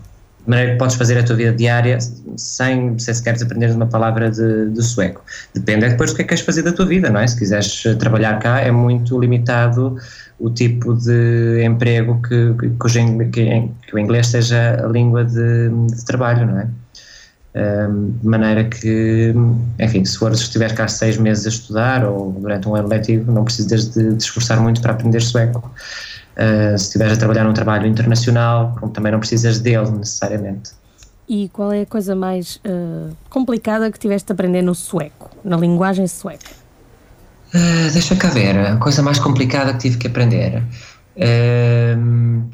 [0.44, 2.00] de maneira que podes fazer a tua vida diária
[2.36, 5.24] sem, sem sequer aprender uma palavra de, de sueco.
[5.54, 7.28] Depende é depois do que é que queres fazer da tua vida, não é?
[7.28, 9.98] Se quiseres eh, trabalhar cá, é muito limitado
[10.40, 12.70] o tipo de emprego que, que,
[13.32, 16.68] que, que o inglês seja a língua de, de trabalho, não é?
[17.54, 19.34] De maneira que,
[19.78, 23.44] enfim, se fores, estiver cá seis meses a estudar ou durante um ano letivo, não
[23.44, 25.70] precisas de te esforçar muito para aprender sueco.
[26.38, 30.72] Uh, se estiveres a trabalhar num trabalho internacional, também não precisas dele necessariamente.
[31.28, 35.56] E qual é a coisa mais eh, complicada que tiveste a aprender no sueco, na
[35.56, 36.52] linguagem sueca?
[37.54, 40.62] Uh, deixa cá ver, a coisa mais complicada que tive que aprender.
[41.98, 42.50] Um,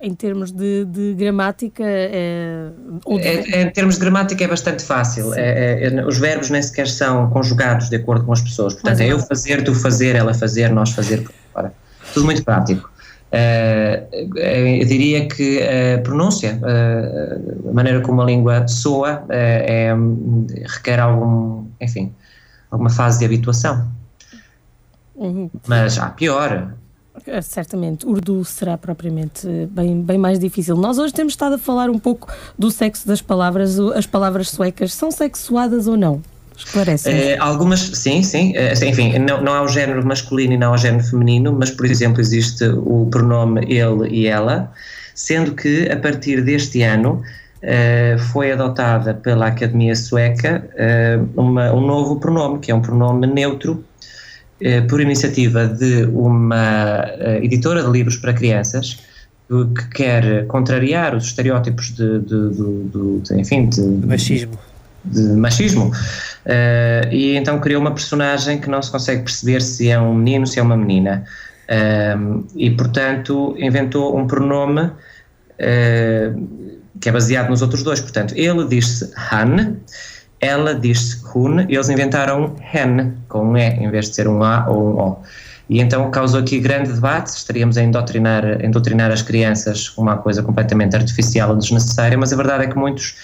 [0.00, 2.70] Em termos de, de gramática eh,
[3.04, 5.32] ou de- É- é- em termos de gramática é bastante fácil.
[5.34, 8.72] É- é- os verbos nem sequer são conjugados de acordo com as pessoas.
[8.74, 11.24] Portanto, Mas é é eu fazer, tu fazer, ela fazer, nós fazer.
[11.52, 11.72] fora.
[12.12, 12.92] Tudo muito prático.
[13.34, 14.06] Eh,
[14.80, 21.00] eu diria que a pronúncia, eh, a maneira como a língua soa, eh, é- requer
[21.00, 22.12] algum, enfim,
[22.70, 23.88] alguma fase de habituação.
[25.14, 25.50] Uhum.
[25.66, 26.74] Mas há pior.
[27.42, 30.76] Certamente, Urdu será propriamente bem, bem mais difícil.
[30.76, 32.26] Nós hoje temos estado a falar um pouco
[32.58, 33.78] do sexo das palavras.
[33.78, 36.22] As palavras suecas são sexuadas ou não?
[36.64, 37.10] Esclarece.
[37.10, 38.52] Eh, algumas, sim, sim.
[38.56, 41.70] eh, enfim, não, não há o género masculino e não há o género feminino, mas,
[41.70, 44.72] por exemplo, existe o pronome ele e ela,
[45.14, 47.22] sendo que a partir deste ano
[47.62, 50.68] eh, foi adotada pela Academia Sueca
[51.36, 53.84] uma- um novo pronome, que é um pronome neutro,
[54.88, 57.04] por iniciativa de uma
[57.42, 58.94] editora de livros para crianças
[59.48, 64.58] que que quer contrariar os estereótipos de, de- de- de- de- enfim, de, Machismo.
[65.04, 65.90] de machismo.
[66.44, 70.46] Eh, e então criou uma personagem que não se consegue perceber se é um menino,
[70.46, 71.24] se é uma menina.
[72.18, 74.90] Um, e portanto inventou um pronome
[75.58, 76.32] eh,
[77.00, 78.00] que é baseado nos outros dois.
[78.00, 79.76] Portanto, ele diz-se Han,
[80.40, 84.42] ela diz-se Hun, e eles inventaram hen, com um E, em vez de ser um
[84.42, 85.22] A ou um O.
[85.68, 90.18] E então causou aqui grande debate, estaríamos a indoctrinar, a indoctrinar as crianças com uma
[90.18, 93.14] coisa completamente artificial ou desnecessária, mas a verdade é que muitos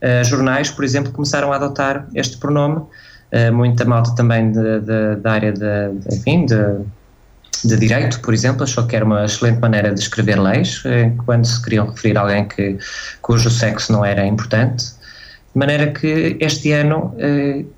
[0.00, 5.16] eh, jornais, por exemplo, começaram a adotar este pronome uh, muita malta também de, de,
[5.16, 6.56] da área de, de enfim, de,
[7.64, 11.46] de direito, por exemplo, achou que era uma excelente maneira de escrever leis, eh, quando
[11.46, 12.78] se queriam referir a alguém que,
[13.22, 17.14] cujo sexo não era importante, de maneira que este ano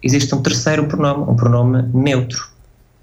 [0.02, 2.48] existe um terceiro pronome, um pronome neutro.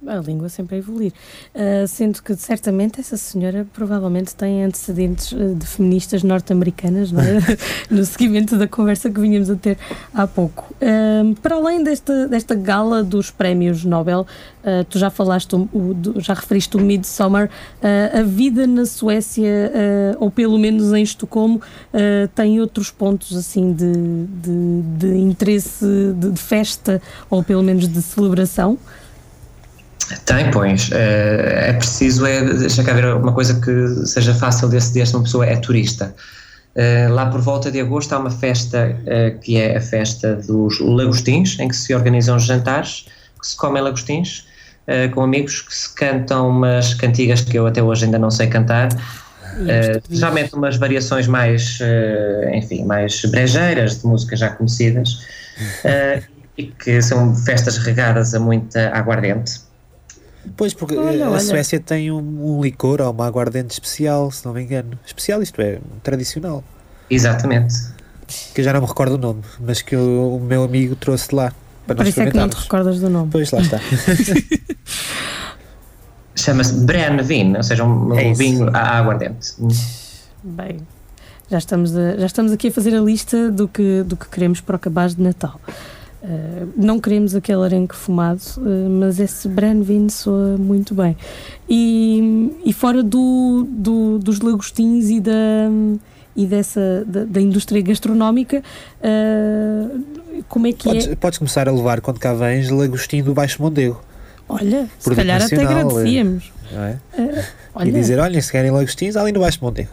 [0.07, 1.11] A língua sempre a evoluir.
[1.53, 7.57] Uh, sendo que, certamente, essa senhora provavelmente tem antecedentes uh, de feministas norte-americanas, é?
[7.89, 9.77] no seguimento da conversa que vinhamos a ter
[10.13, 10.73] há pouco.
[10.75, 14.25] Uh, para além desta, desta gala dos prémios Nobel,
[14.89, 17.51] tu já falaste, o, o, já referiste o Midsummer,
[18.11, 19.71] a vida na Suécia,
[20.19, 21.61] ou pelo menos em Estocolmo,
[22.33, 25.85] tem outros pontos assim de, de, de interesse,
[26.19, 28.79] de, de festa, ou pelo menos de celebração?
[30.25, 30.89] Tem, pois.
[30.91, 35.23] É preciso, é, deixa cá ver uma coisa que seja fácil de aceder se uma
[35.23, 36.13] pessoa é turista.
[37.09, 38.97] Lá por volta de agosto há uma festa
[39.41, 43.05] que é a festa dos lagostins, em que se organizam jantares,
[43.39, 44.45] que se comem lagostins,
[45.13, 48.89] com amigos que se cantam umas cantigas que eu até hoje ainda não sei cantar,
[50.09, 51.79] geralmente umas variações mais,
[52.53, 55.25] enfim, mais brejeiras de músicas já conhecidas
[56.57, 59.61] e que são festas regadas a muita aguardente.
[60.55, 61.39] Pois, porque olha, a olha.
[61.39, 62.17] Suécia tem um,
[62.57, 64.97] um, licor ou uma aguardente especial, se não me engano.
[65.05, 66.63] Especial, isto é, tradicional.
[67.09, 67.73] Exatamente.
[68.53, 71.29] Que eu já não me recordo o nome, mas que o, o meu amigo trouxe
[71.29, 71.53] de lá.
[71.85, 73.29] Para Por isso é que não te recordas do nome.
[73.31, 73.79] Pois, lá está.
[76.35, 79.53] Chama-se Brennvin, ou seja, um, é um vinho à aguardente.
[80.43, 80.79] Bem,
[81.49, 84.59] já estamos, a, já estamos aqui a fazer a lista do que, do que queremos
[84.61, 85.59] para o cabaz de Natal.
[86.25, 91.15] Uh, não queremos aquele arenque fumado, uh, mas esse Branvin soa muito bem.
[91.69, 95.69] E, e fora do, do, dos lagostins e da,
[96.35, 98.63] e dessa, da, da indústria gastronómica,
[99.01, 100.03] uh,
[100.49, 101.15] como é que podes, é?
[101.15, 104.01] Podes começar a levar, quando cá vens, lagostim do Baixo Mondego.
[104.49, 106.51] Olha, se calhar até agradecíamos.
[106.73, 106.97] É?
[107.75, 107.89] olha.
[107.89, 109.91] E dizer, olha, se querem lagostins, ali no Baixo Mondego.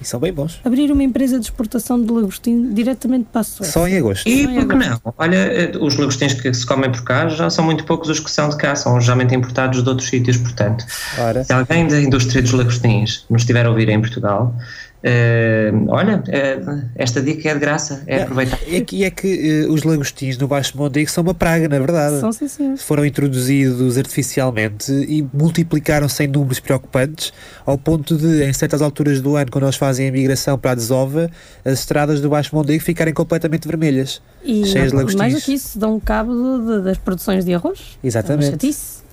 [0.00, 0.60] E são bem bons.
[0.64, 3.72] Abrir uma empresa de exportação de lagostim diretamente para a Suécia.
[3.72, 4.28] Só em agosto.
[4.28, 5.00] E por que não?
[5.16, 8.30] Olha, eh, os lagostins que se comem por cá já são muito poucos os que
[8.30, 10.84] são de cá, são geralmente importados de outros sítios, portanto.
[11.18, 11.42] Ora.
[11.42, 14.54] Se alguém da indústria dos lagostins nos estiver a ouvir em Portugal,
[14.98, 18.58] Uh, olha, uh, esta dica é de graça, é, é aproveitar.
[18.66, 22.18] É que, é que uh, os lagostins no Baixo Mondego são uma praga, na verdade.
[22.18, 22.76] São, sim, sim.
[22.76, 27.32] Foram introduzidos artificialmente e multiplicaram-se em números preocupantes,
[27.64, 30.74] ao ponto de, em certas alturas do ano, quando eles fazem a migração para a
[30.74, 31.30] desova,
[31.64, 35.18] as estradas do Baixo Mondego ficarem completamente vermelhas, e cheias de lagostins.
[35.18, 37.98] Mais do que isso, dão cabo de, das produções de arroz.
[38.02, 38.54] Exatamente.
[38.54, 38.56] É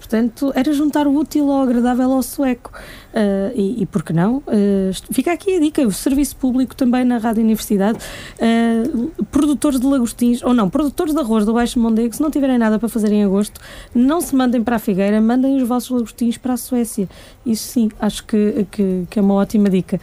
[0.06, 2.72] Portanto, era juntar o útil ao agradável ao sueco.
[3.12, 4.38] Uh, e, e por que não?
[4.38, 7.98] Uh, fica aqui a dica: o serviço público também na Rádio Universidade.
[8.38, 12.60] Uh, produtores de lagostins, ou não, produtores de arroz do Baixo Mondego, se não tiverem
[12.60, 13.60] nada para fazer em agosto,
[13.96, 17.10] não se mandem para a Figueira, mandem os vossos lagostins para a Suécia.
[17.44, 20.00] Isso sim, acho que, que, que é uma ótima dica.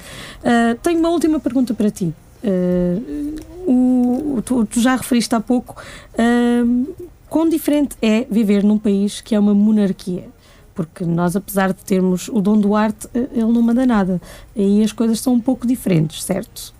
[0.82, 2.12] tenho uma última pergunta para ti.
[3.66, 5.80] O, tu, tu, já referiste há pouco
[7.32, 10.24] quão diferente é viver num país que é uma monarquia.
[10.74, 14.20] Porque nós, apesar de termos o Dom Duarte, eh, ele não manda nada.
[14.54, 16.74] Aí as coisas são um pouco diferentes, certo?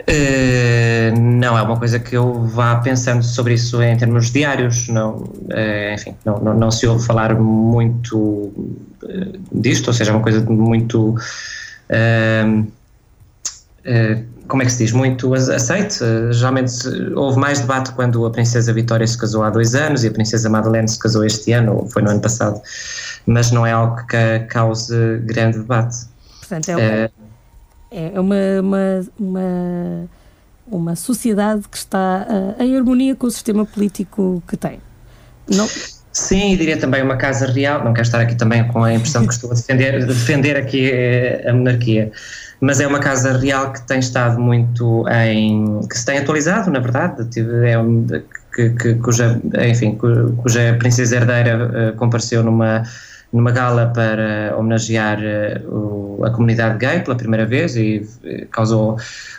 [0.00, 4.88] Uh, não, é uma coisa que eu vá pensando sobre isso em termos diários.
[4.88, 10.14] Não, uh, enfim, não, não, não, se ouve falar muito uh, disto, ou seja, é
[10.14, 11.14] uma coisa muito
[14.46, 15.98] como é que se diz, muito aceite.
[16.30, 16.72] Geralmente
[17.14, 20.48] houve mais debate quando a Princesa Vitória se casou há dois anos e a Princesa
[20.48, 22.60] Madeleine se casou este ano, ou foi no ano passado,
[23.26, 26.06] mas não é algo que cause grande debate.
[26.40, 27.10] Portanto, é,
[27.90, 30.08] é, é uma, uma, uma,
[30.66, 32.26] uma sociedade que está
[32.58, 34.80] em harmonia com o sistema político que tem.
[35.50, 35.66] Não,
[36.18, 39.32] Sim, diria também uma casa real, não quero estar aqui também com a impressão que
[39.32, 42.10] estou a defender, defender aqui eh, a monarquia,
[42.60, 45.80] mas é uma casa real que tem estado muito em.
[45.88, 47.28] que se tem atualizado, na verdade,
[47.64, 48.06] é um,
[48.58, 49.40] que, que, cuja,
[49.70, 52.82] enfim, cuja princesa herdeira uh, compareceu numa,
[53.32, 58.96] numa gala para homenagear uh, o, a comunidade gay pela primeira vez e uh, causou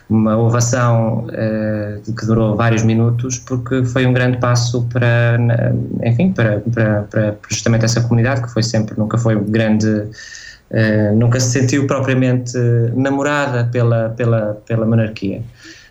[0.09, 1.27] uma ovação
[2.17, 5.37] que durou vários minutos porque foi um grande passo para,
[6.03, 10.07] enfim, para, para, para justamente essa comunidade que foi sempre, nunca foi um grande
[10.71, 12.55] Uh, nunca se sentiu propriamente
[12.95, 15.41] namorada pela, pela, pela monarquia.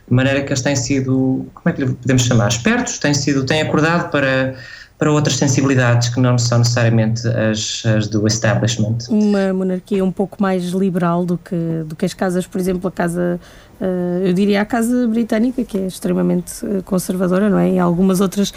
[0.09, 2.49] De maneira que eles têm sido, como é que lhe podemos chamar?
[2.49, 4.55] Espertos, têm, sido, têm acordado para,
[4.97, 8.99] para outras sensibilidades que não são necessariamente as, as do establishment.
[9.11, 12.93] Uma monarquia um pouco mais liberal do que, do que as casas, por exemplo, a
[12.93, 13.41] casa,
[13.81, 17.73] uh, eu diria a casa britânica, que é extremamente uh, conservadora, não é?
[17.73, 18.55] E algumas outras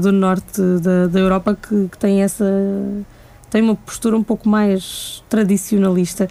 [0.00, 2.44] do norte da, da Europa que, que têm essa.
[3.50, 6.28] Tem uma postura um pouco mais tradicionalista.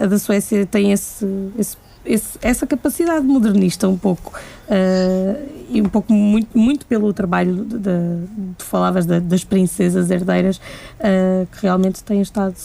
[0.00, 1.26] a da Suécia tem esse,
[1.58, 1.76] esse
[2.08, 4.32] esse, essa capacidade modernista um pouco
[4.68, 10.56] uh, e um pouco muito, muito pelo trabalho de, de tu falavas das princesas herdeiras
[10.56, 12.56] uh, que realmente têm estado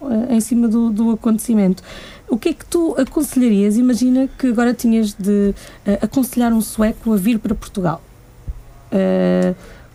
[0.00, 1.82] uh, em cima do, do, acontecimento.
[2.28, 3.76] O que é que tu aconselharias?
[3.76, 5.52] Imagina que agora tinhas de
[6.00, 8.00] aconselhar um sueco a vir para Portugal.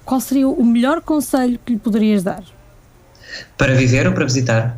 [0.04, 2.44] qual seria o melhor conselho que lhe poderias dar?
[3.58, 4.78] Para viver ou para visitar?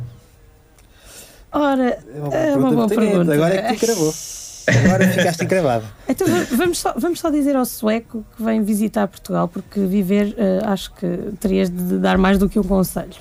[1.52, 3.32] Ora, é uma, é uma boa pergunta.
[3.32, 4.12] Agora é que cravou.
[4.84, 5.84] Agora ficaste encravado.
[6.08, 10.68] Então vamos só, vamos só dizer ao sueco que vem visitar Portugal, porque viver uh,
[10.68, 11.06] acho que
[11.40, 13.16] terias de dar mais do que um conselho.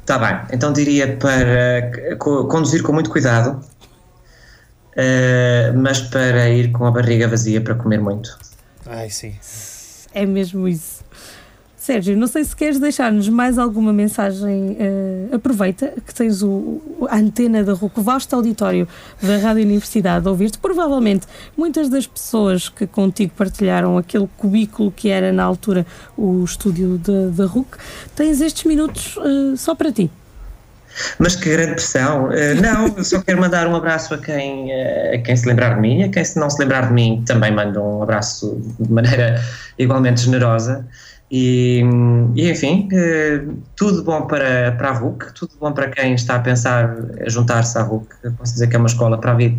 [0.00, 3.60] Está bem, então diria para conduzir com muito cuidado,
[4.92, 8.38] uh, mas para ir com a barriga vazia para comer muito.
[8.86, 9.34] Ai, sim.
[10.14, 10.97] É mesmo isso.
[11.88, 14.76] Sérgio, não sei se queres deixar-nos mais alguma mensagem.
[14.78, 18.86] Uh, aproveita que tens o, a antena da RUC, o vasto auditório
[19.22, 20.58] da Rádio Universidade a ouvir-te.
[20.58, 21.26] Provavelmente
[21.56, 27.46] muitas das pessoas que contigo partilharam aquele cubículo que era na altura o estúdio da
[27.46, 27.78] RUC,
[28.14, 30.10] tens estes minutos uh, só para ti.
[31.18, 32.26] Mas que grande pressão.
[32.26, 36.02] Uh, não, só quero mandar um abraço a quem, a quem se lembrar de mim,
[36.02, 39.42] a quem se não se lembrar de mim também mando um abraço de maneira
[39.78, 40.86] igualmente generosa.
[41.30, 41.82] E,
[42.34, 43.44] e, enfim, eh,
[43.76, 47.82] tudo bom para, para a RUC, tudo bom para quem está a pensar juntar-se à
[47.82, 48.06] RUC.
[48.38, 49.58] posso dizer que é uma escola para a vida.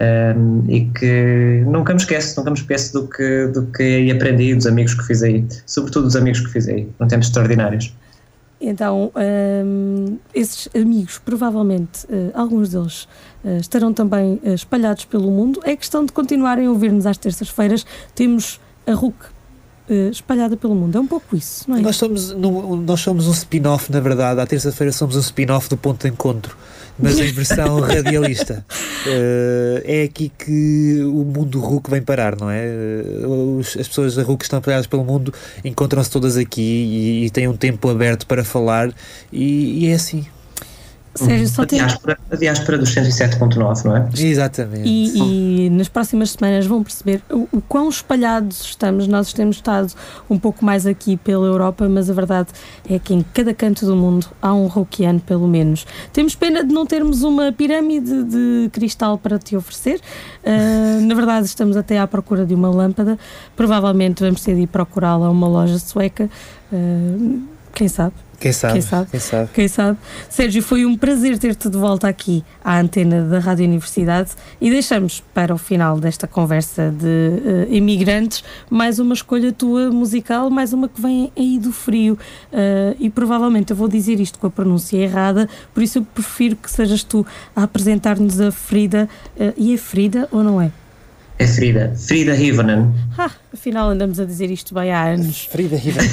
[0.00, 4.66] Um, e que nunca me esqueço, nunca me esqueço do que, do que aprendi, dos
[4.66, 7.94] amigos que fiz aí, sobretudo dos amigos que fiz aí, foram tempos extraordinários.
[8.60, 9.12] Então,
[9.64, 13.08] um, esses amigos, provavelmente, uh, alguns deles
[13.44, 15.60] uh, estarão também uh, espalhados pelo mundo.
[15.64, 17.84] É questão de continuarem a ouvir-nos às terças-feiras.
[18.14, 19.16] Temos a RUC
[19.92, 20.96] uh, espalhada pelo mundo.
[20.96, 21.80] É um pouco isso, não é?
[21.80, 24.40] Nós somos, no, nós somos um spin-off, na verdade.
[24.40, 26.56] À terça-feira somos um spin-off do ponto de encontro,
[26.98, 28.64] mas em versão radialista.
[29.06, 32.66] Uh, é aqui que o mundo RUC vem parar, não é?
[32.66, 35.32] Uh, os, as pessoas da RUC que estão espalhadas pelo mundo
[35.64, 38.92] encontram-se todas aqui e, e, têm um tempo aberto para falar,
[39.32, 40.24] e, e é assim.
[41.14, 44.08] Sérgio, só a, diáspora, a diáspora dos 107.9, não é?
[44.16, 44.88] Exatamente.
[44.88, 49.06] E, e, nas próximas semanas vão perceber o, o, quão espalhados estamos.
[49.06, 49.92] Nós temos estado
[50.30, 52.48] um pouco mais aqui pela Europa, mas a verdade
[52.88, 55.86] é que em cada canto do mundo há um rouquiano, pelo menos.
[56.14, 60.00] Temos pena de não termos uma pirâmide de cristal para te oferecer.
[60.42, 63.18] Uh, na verdade, estamos até à procura de uma lâmpada.
[63.54, 66.30] Provavelmente vamos ter de ir procurá-la a uma loja sueca.
[66.72, 67.42] Uh,
[67.74, 68.14] quem sabe?
[68.42, 69.08] Quem sabe, quem sabe?
[69.08, 69.48] Quem sabe?
[69.54, 69.98] Quem sabe?
[70.28, 75.22] Sérgio, foi um prazer ter-te de volta aqui à antena da Rádio Universidade e deixamos
[75.32, 80.88] para o final desta conversa de uh, imigrantes mais uma escolha tua musical, mais uma
[80.88, 82.18] que vem aí do frio.
[82.52, 86.56] Uh, e provavelmente eu vou dizer isto com a pronúncia errada, por isso eu prefiro
[86.56, 87.24] que sejas tu
[87.54, 89.08] a apresentar-nos a Frida.
[89.36, 90.72] Uh, e é Frida ou não é?
[91.38, 91.94] É Frida.
[91.96, 92.92] Frida Rivonen.
[93.18, 95.46] Ah, afinal andamos a dizer isto bem há anos.
[95.46, 96.10] Frida Rivonen.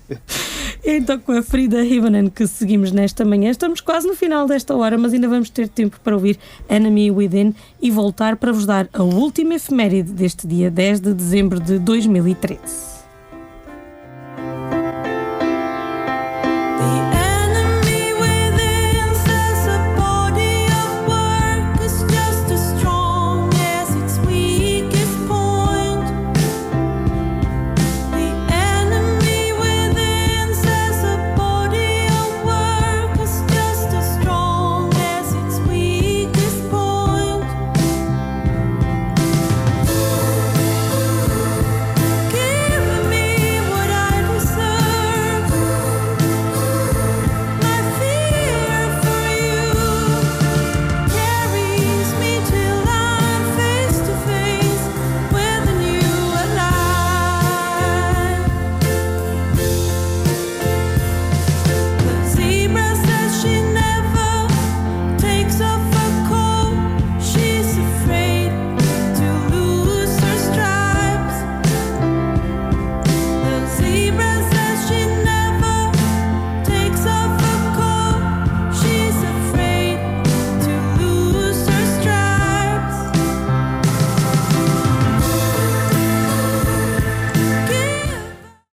[0.84, 4.96] então, com a Frida Rivonen que seguimos nesta manhã, estamos quase no final desta hora,
[4.96, 6.38] mas ainda vamos ter tempo para ouvir
[6.68, 11.58] Enemy Within e voltar para vos dar a última efeméride deste dia 10 de dezembro
[11.58, 12.93] de 2013.